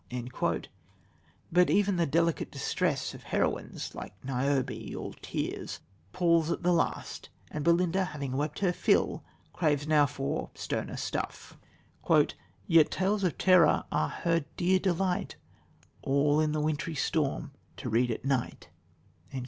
[1.51, 5.79] But even the "delicate distress" of heroines, like Niobe, all tears,
[6.11, 11.55] palls at last, and Belinda, having wept her fill, craves now for "sterner stuff."
[12.65, 15.35] "Yet tales of terror are her dear delight,
[16.01, 18.69] All in the wintry storm to read at night."